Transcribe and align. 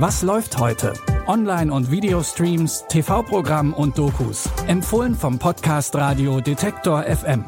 Was 0.00 0.22
läuft 0.22 0.56
heute? 0.56 0.94
Online- 1.26 1.70
und 1.70 1.90
Videostreams, 1.90 2.86
TV-Programm 2.88 3.74
und 3.74 3.98
Dokus. 3.98 4.48
Empfohlen 4.66 5.14
vom 5.14 5.38
Podcast 5.38 5.94
Radio 5.94 6.40
Detektor 6.40 7.02
FM. 7.02 7.44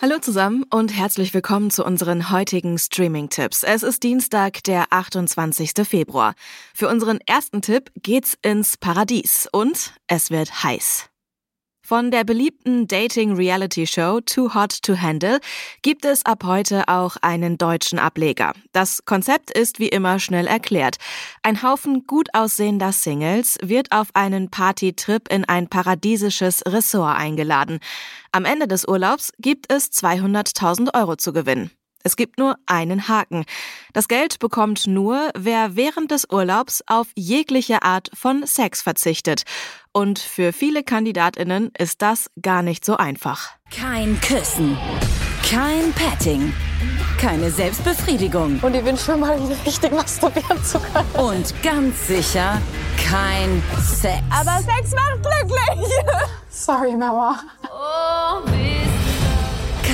Hallo 0.00 0.18
zusammen 0.20 0.64
und 0.70 0.92
herzlich 0.92 1.32
willkommen 1.34 1.70
zu 1.70 1.84
unseren 1.84 2.32
heutigen 2.32 2.78
Streaming-Tipps. 2.78 3.62
Es 3.62 3.84
ist 3.84 4.02
Dienstag, 4.02 4.64
der 4.64 4.86
28. 4.90 5.86
Februar. 5.88 6.34
Für 6.74 6.88
unseren 6.88 7.20
ersten 7.26 7.62
Tipp 7.62 7.92
geht's 8.02 8.36
ins 8.42 8.76
Paradies 8.76 9.48
und 9.52 9.94
es 10.08 10.32
wird 10.32 10.64
heiß. 10.64 11.11
Von 11.92 12.10
der 12.10 12.24
beliebten 12.24 12.88
Dating-Reality-Show 12.88 14.20
Too 14.22 14.54
Hot 14.54 14.80
to 14.80 14.96
Handle 14.96 15.40
gibt 15.82 16.06
es 16.06 16.24
ab 16.24 16.42
heute 16.44 16.88
auch 16.88 17.18
einen 17.20 17.58
deutschen 17.58 17.98
Ableger. 17.98 18.54
Das 18.72 19.04
Konzept 19.04 19.50
ist 19.50 19.78
wie 19.78 19.90
immer 19.90 20.18
schnell 20.18 20.46
erklärt. 20.46 20.96
Ein 21.42 21.62
Haufen 21.62 22.06
gut 22.06 22.30
aussehender 22.32 22.92
Singles 22.92 23.58
wird 23.60 23.92
auf 23.92 24.08
einen 24.14 24.50
Partytrip 24.50 25.30
in 25.30 25.44
ein 25.44 25.68
paradiesisches 25.68 26.62
Ressort 26.66 27.18
eingeladen. 27.18 27.78
Am 28.30 28.46
Ende 28.46 28.66
des 28.66 28.88
Urlaubs 28.88 29.30
gibt 29.38 29.70
es 29.70 29.92
200.000 29.92 30.98
Euro 30.98 31.16
zu 31.16 31.34
gewinnen. 31.34 31.72
Es 32.04 32.16
gibt 32.16 32.38
nur 32.38 32.56
einen 32.66 33.08
Haken. 33.08 33.44
Das 33.92 34.08
Geld 34.08 34.38
bekommt 34.38 34.86
nur, 34.86 35.30
wer 35.36 35.76
während 35.76 36.10
des 36.10 36.26
Urlaubs 36.30 36.82
auf 36.86 37.08
jegliche 37.14 37.82
Art 37.82 38.10
von 38.14 38.46
Sex 38.46 38.82
verzichtet. 38.82 39.42
Und 39.92 40.18
für 40.18 40.52
viele 40.52 40.82
Kandidatinnen 40.82 41.70
ist 41.78 42.02
das 42.02 42.30
gar 42.40 42.62
nicht 42.62 42.84
so 42.84 42.96
einfach. 42.96 43.50
Kein 43.70 44.18
Küssen, 44.20 44.76
kein 45.48 45.92
Petting, 45.92 46.52
keine 47.18 47.50
Selbstbefriedigung. 47.50 48.58
Und 48.62 48.74
ich 48.74 48.82
bin 48.82 48.96
schon 48.96 49.20
mal 49.20 49.38
wieder 49.42 49.56
richtig 49.66 49.92
masturbieren 49.92 50.64
zu 50.64 50.80
können. 50.80 51.08
Und 51.14 51.54
ganz 51.62 52.06
sicher 52.06 52.60
kein 52.96 53.62
Sex. 53.82 54.22
Aber 54.30 54.58
Sex 54.62 54.92
macht 54.92 55.22
glücklich. 55.22 55.90
Sorry, 56.48 56.96
Mama. 56.96 57.40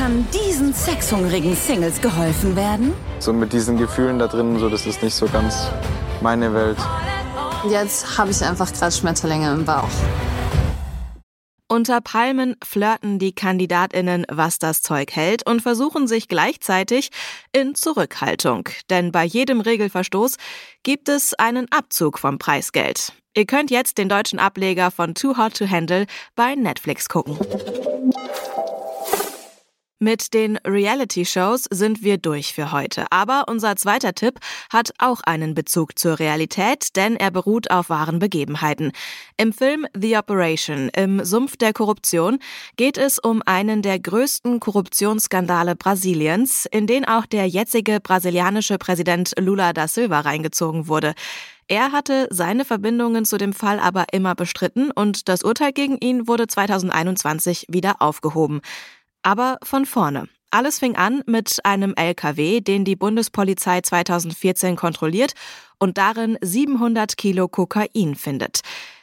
Kann 0.08 0.26
diesen 0.32 0.72
sexhungrigen 0.72 1.54
Singles 1.54 2.00
geholfen 2.00 2.56
werden? 2.56 2.94
So 3.18 3.30
mit 3.34 3.52
diesen 3.52 3.76
Gefühlen 3.76 4.18
da 4.18 4.26
drin, 4.26 4.58
so 4.58 4.70
das 4.70 4.86
ist 4.86 5.02
nicht 5.02 5.14
so 5.14 5.26
ganz 5.26 5.68
meine 6.22 6.54
Welt. 6.54 6.78
Jetzt 7.68 8.16
habe 8.16 8.30
ich 8.30 8.42
einfach 8.42 8.72
gerade 8.72 8.90
Schmetterlinge 8.90 9.52
im 9.52 9.66
Bauch. 9.66 9.90
Unter 11.68 12.00
Palmen 12.00 12.56
flirten 12.64 13.18
die 13.18 13.34
Kandidatinnen, 13.34 14.24
was 14.30 14.58
das 14.58 14.80
Zeug 14.80 15.14
hält 15.14 15.46
und 15.46 15.60
versuchen 15.60 16.08
sich 16.08 16.26
gleichzeitig 16.26 17.10
in 17.52 17.74
Zurückhaltung. 17.74 18.70
Denn 18.88 19.12
bei 19.12 19.24
jedem 19.26 19.60
Regelverstoß 19.60 20.38
gibt 20.84 21.10
es 21.10 21.34
einen 21.34 21.70
Abzug 21.70 22.18
vom 22.18 22.38
Preisgeld. 22.38 23.12
Ihr 23.36 23.44
könnt 23.44 23.70
jetzt 23.70 23.98
den 23.98 24.08
deutschen 24.08 24.38
Ableger 24.38 24.90
von 24.90 25.14
Too 25.14 25.36
Hot 25.36 25.58
to 25.58 25.68
Handle 25.68 26.06
bei 26.34 26.54
Netflix 26.54 27.10
gucken. 27.10 27.38
Mit 30.00 30.32
den 30.32 30.58
Reality-Shows 30.58 31.64
sind 31.70 32.04
wir 32.04 32.18
durch 32.18 32.54
für 32.54 32.70
heute. 32.70 33.10
Aber 33.10 33.46
unser 33.48 33.74
zweiter 33.74 34.14
Tipp 34.14 34.38
hat 34.72 34.92
auch 34.98 35.22
einen 35.22 35.54
Bezug 35.54 35.98
zur 35.98 36.20
Realität, 36.20 36.94
denn 36.94 37.16
er 37.16 37.32
beruht 37.32 37.72
auf 37.72 37.90
wahren 37.90 38.20
Begebenheiten. 38.20 38.92
Im 39.36 39.52
Film 39.52 39.86
The 39.96 40.18
Operation, 40.18 40.88
im 40.94 41.24
Sumpf 41.24 41.56
der 41.56 41.72
Korruption, 41.72 42.38
geht 42.76 42.96
es 42.96 43.18
um 43.18 43.42
einen 43.44 43.82
der 43.82 43.98
größten 43.98 44.60
Korruptionsskandale 44.60 45.74
Brasiliens, 45.74 46.66
in 46.70 46.86
den 46.86 47.04
auch 47.04 47.26
der 47.26 47.48
jetzige 47.48 47.98
brasilianische 47.98 48.78
Präsident 48.78 49.32
Lula 49.36 49.72
da 49.72 49.88
Silva 49.88 50.20
reingezogen 50.20 50.86
wurde. 50.86 51.14
Er 51.66 51.92
hatte 51.92 52.28
seine 52.30 52.64
Verbindungen 52.64 53.26
zu 53.26 53.36
dem 53.36 53.52
Fall 53.52 53.78
aber 53.78 54.06
immer 54.12 54.34
bestritten 54.34 54.90
und 54.90 55.28
das 55.28 55.42
Urteil 55.42 55.72
gegen 55.72 55.98
ihn 55.98 56.26
wurde 56.26 56.46
2021 56.46 57.66
wieder 57.68 58.00
aufgehoben. 58.00 58.62
Aber 59.22 59.58
von 59.62 59.86
vorne. 59.86 60.28
Alles 60.50 60.78
fing 60.78 60.96
an 60.96 61.22
mit 61.26 61.58
einem 61.64 61.92
LKW, 61.94 62.60
den 62.60 62.84
die 62.84 62.96
Bundespolizei 62.96 63.82
2014 63.82 64.76
kontrolliert 64.76 65.32
und 65.78 65.98
darin 65.98 66.38
700 66.40 67.16
Kilo 67.18 67.48
Kokain 67.48 68.14
findet. 68.14 68.60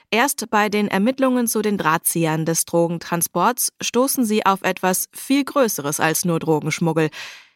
Erst 0.10 0.50
bei 0.50 0.70
den 0.70 0.88
Ermittlungen 0.88 1.48
zu 1.48 1.62
den 1.62 1.78
Drahtziehern 1.78 2.46
des 2.46 2.66
Drogentransports 2.66 3.74
stoßen 3.82 4.26
sie 4.26 4.46
auf 4.46 4.62
etwas 4.64 5.08
viel 5.12 5.44
Größeres 5.44 6.00
als 6.00 6.26
nur 6.26 6.40
Drogenschmuggel. 6.40 7.10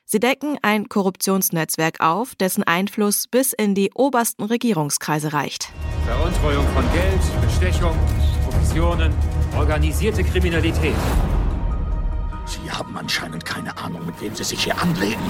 Sie 0.05 0.19
decken 0.19 0.57
ein 0.61 0.89
Korruptionsnetzwerk 0.89 2.01
auf, 2.01 2.35
dessen 2.35 2.63
Einfluss 2.63 3.27
bis 3.27 3.53
in 3.53 3.75
die 3.75 3.91
obersten 3.93 4.43
Regierungskreise 4.43 5.33
reicht. 5.33 5.71
Veruntreuung 6.05 6.67
von 6.73 6.83
Geld, 6.91 7.21
Bestechung, 7.41 7.95
Provisionen, 8.43 9.13
organisierte 9.55 10.23
Kriminalität. 10.23 10.95
Sie 12.49 12.71
haben 12.71 12.97
anscheinend 12.97 13.45
keine 13.45 13.77
Ahnung, 13.77 14.07
mit 14.07 14.19
wem 14.21 14.33
Sie 14.33 14.43
sich 14.43 14.63
hier 14.63 14.79
anlegen. 14.81 15.21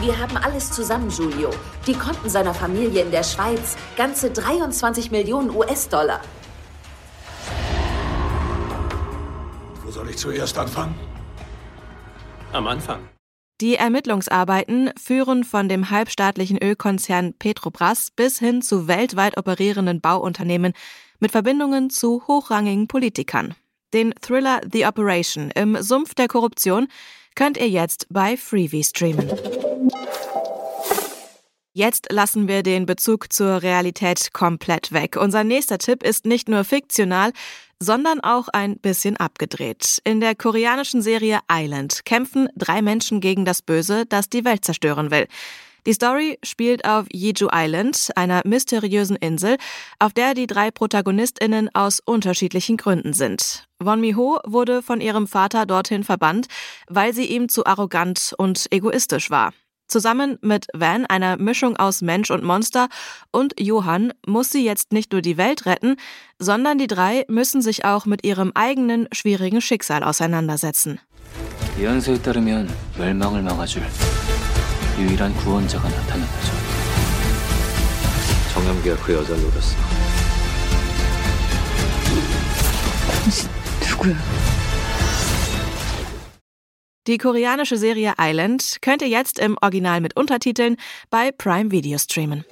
Wir 0.00 0.18
haben 0.18 0.36
alles 0.38 0.72
zusammen, 0.72 1.08
Julio. 1.10 1.50
Die 1.86 1.94
Konten 1.94 2.28
seiner 2.28 2.52
Familie 2.52 3.02
in 3.02 3.12
der 3.12 3.22
Schweiz. 3.22 3.76
Ganze 3.96 4.32
23 4.32 5.12
Millionen 5.12 5.50
US-Dollar. 5.50 6.20
Wo 9.84 9.90
soll 9.92 10.10
ich 10.10 10.16
zuerst 10.16 10.58
anfangen? 10.58 10.98
Am 12.52 12.66
Anfang. 12.66 13.08
Die 13.60 13.74
Ermittlungsarbeiten 13.74 14.90
führen 14.98 15.44
von 15.44 15.68
dem 15.68 15.90
halbstaatlichen 15.90 16.56
Ölkonzern 16.62 17.34
Petrobras 17.34 18.10
bis 18.10 18.38
hin 18.38 18.62
zu 18.62 18.88
weltweit 18.88 19.36
operierenden 19.36 20.00
Bauunternehmen 20.00 20.72
mit 21.18 21.30
Verbindungen 21.30 21.90
zu 21.90 22.26
hochrangigen 22.26 22.88
Politikern. 22.88 23.54
Den 23.92 24.14
Thriller 24.22 24.62
The 24.72 24.86
Operation 24.86 25.50
im 25.50 25.76
Sumpf 25.82 26.14
der 26.14 26.28
Korruption 26.28 26.88
könnt 27.34 27.58
ihr 27.58 27.68
jetzt 27.68 28.06
bei 28.08 28.38
Freevee 28.38 28.82
streamen. 28.82 29.28
Jetzt 31.72 32.08
lassen 32.10 32.48
wir 32.48 32.64
den 32.64 32.84
Bezug 32.84 33.32
zur 33.32 33.62
Realität 33.62 34.32
komplett 34.32 34.90
weg. 34.90 35.16
Unser 35.16 35.44
nächster 35.44 35.78
Tipp 35.78 36.02
ist 36.02 36.26
nicht 36.26 36.48
nur 36.48 36.64
fiktional, 36.64 37.32
sondern 37.78 38.20
auch 38.20 38.48
ein 38.48 38.76
bisschen 38.78 39.16
abgedreht. 39.16 39.98
In 40.02 40.20
der 40.20 40.34
koreanischen 40.34 41.00
Serie 41.00 41.38
Island 41.50 42.04
kämpfen 42.04 42.48
drei 42.56 42.82
Menschen 42.82 43.20
gegen 43.20 43.44
das 43.44 43.62
Böse, 43.62 44.04
das 44.04 44.28
die 44.28 44.44
Welt 44.44 44.64
zerstören 44.64 45.12
will. 45.12 45.28
Die 45.86 45.92
Story 45.92 46.38
spielt 46.42 46.84
auf 46.84 47.06
Jeju 47.12 47.48
Island, 47.52 48.10
einer 48.16 48.42
mysteriösen 48.44 49.16
Insel, 49.16 49.56
auf 50.00 50.12
der 50.12 50.34
die 50.34 50.48
drei 50.48 50.72
Protagonistinnen 50.72 51.70
aus 51.72 52.00
unterschiedlichen 52.04 52.78
Gründen 52.78 53.12
sind. 53.12 53.64
Won 53.78 54.00
Mi-ho 54.00 54.40
wurde 54.44 54.82
von 54.82 55.00
ihrem 55.00 55.28
Vater 55.28 55.66
dorthin 55.66 56.02
verbannt, 56.02 56.48
weil 56.88 57.14
sie 57.14 57.26
ihm 57.26 57.48
zu 57.48 57.64
arrogant 57.64 58.34
und 58.36 58.66
egoistisch 58.70 59.30
war. 59.30 59.52
Zusammen 59.89 60.37
mit 60.41 60.65
Van, 60.73 61.05
einer 61.05 61.37
Mischung 61.37 61.77
aus 61.77 62.01
Mensch 62.01 62.31
und 62.31 62.43
Monster, 62.43 62.89
und 63.31 63.53
Johann 63.59 64.13
muss 64.25 64.49
sie 64.49 64.65
jetzt 64.65 64.91
nicht 64.91 65.11
nur 65.11 65.21
die 65.21 65.37
Welt 65.37 65.65
retten, 65.67 65.97
sondern 66.39 66.77
die 66.77 66.87
drei 66.87 67.23
müssen 67.27 67.61
sich 67.61 67.85
auch 67.85 68.05
mit 68.05 68.25
ihrem 68.25 68.51
eigenen 68.55 69.07
schwierigen 69.11 69.61
Schicksal 69.61 70.03
auseinandersetzen. 70.03 70.99
예언서에 71.77 72.21
따르면 72.21 72.69
멸망을 72.97 73.41
막아줄 73.43 73.83
유일한 74.97 75.35
구원자가 75.35 75.89
나타났다죠. 75.89 76.53
정영기가 78.53 78.95
그 79.03 79.13
여자를 79.13 79.43
노렸어. 79.43 79.75
누구야? 83.91 84.48
Die 87.10 87.18
koreanische 87.18 87.76
Serie 87.76 88.14
Island 88.20 88.76
könnt 88.82 89.02
ihr 89.02 89.08
jetzt 89.08 89.40
im 89.40 89.58
Original 89.60 90.00
mit 90.00 90.16
Untertiteln 90.16 90.76
bei 91.10 91.32
Prime 91.32 91.72
Video 91.72 91.98
streamen. 91.98 92.44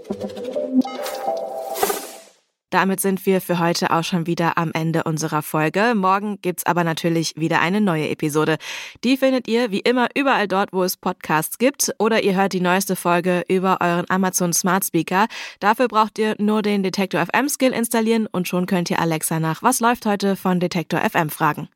Damit 2.70 2.98
sind 2.98 3.24
wir 3.24 3.40
für 3.40 3.60
heute 3.60 3.92
auch 3.92 4.02
schon 4.02 4.26
wieder 4.26 4.58
am 4.58 4.72
Ende 4.72 5.04
unserer 5.04 5.42
Folge. 5.42 5.94
Morgen 5.94 6.40
gibt's 6.42 6.66
aber 6.66 6.82
natürlich 6.82 7.34
wieder 7.36 7.60
eine 7.60 7.80
neue 7.80 8.08
Episode. 8.08 8.58
Die 9.04 9.16
findet 9.16 9.46
ihr 9.46 9.70
wie 9.70 9.78
immer 9.78 10.08
überall 10.16 10.48
dort, 10.48 10.72
wo 10.72 10.82
es 10.82 10.96
Podcasts 10.96 11.58
gibt 11.58 11.94
oder 12.00 12.24
ihr 12.24 12.34
hört 12.34 12.52
die 12.52 12.60
neueste 12.60 12.96
Folge 12.96 13.44
über 13.48 13.78
euren 13.80 14.10
Amazon 14.10 14.52
Smart 14.52 14.84
Speaker. 14.84 15.28
Dafür 15.60 15.86
braucht 15.86 16.18
ihr 16.18 16.34
nur 16.40 16.62
den 16.62 16.82
Detektor 16.82 17.24
FM 17.24 17.48
Skill 17.48 17.72
installieren 17.72 18.26
und 18.26 18.48
schon 18.48 18.66
könnt 18.66 18.90
ihr 18.90 18.98
Alexa 18.98 19.38
nach 19.38 19.62
Was 19.62 19.78
läuft 19.78 20.04
heute 20.04 20.34
von 20.34 20.58
Detektor 20.58 20.98
FM 21.08 21.30
fragen. 21.30 21.68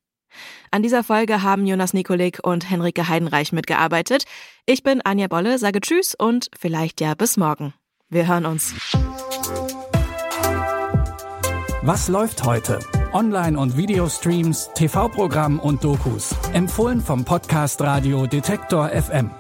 An 0.70 0.82
dieser 0.82 1.04
Folge 1.04 1.42
haben 1.42 1.66
Jonas 1.66 1.92
Nikolik 1.92 2.38
und 2.42 2.70
Henrike 2.70 3.08
Heidenreich 3.08 3.52
mitgearbeitet. 3.52 4.24
Ich 4.66 4.82
bin 4.82 5.00
Anja 5.02 5.28
Bolle, 5.28 5.58
sage 5.58 5.80
Tschüss 5.80 6.14
und 6.14 6.48
vielleicht 6.58 7.00
ja 7.00 7.14
bis 7.14 7.36
morgen. 7.36 7.74
Wir 8.08 8.26
hören 8.26 8.46
uns. 8.46 8.74
Was 11.82 12.08
läuft 12.08 12.44
heute? 12.44 12.78
Online- 13.12 13.58
und 13.58 13.76
Videostreams, 13.76 14.70
TV-Programm 14.74 15.58
und 15.58 15.82
Dokus. 15.82 16.34
Empfohlen 16.52 17.00
vom 17.00 17.24
Podcast 17.24 17.80
Radio 17.82 18.26
Detektor 18.26 18.88
FM. 18.88 19.30